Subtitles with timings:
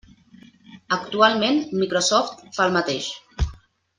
[0.97, 3.13] Actualment, Microsoft fa el mateix.